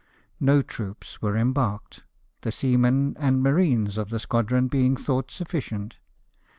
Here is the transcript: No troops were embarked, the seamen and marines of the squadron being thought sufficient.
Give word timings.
No 0.39 0.63
troops 0.63 1.21
were 1.21 1.37
embarked, 1.37 2.01
the 2.41 2.51
seamen 2.51 3.15
and 3.19 3.43
marines 3.43 3.99
of 3.99 4.09
the 4.09 4.19
squadron 4.19 4.67
being 4.67 4.95
thought 4.97 5.29
sufficient. 5.29 5.97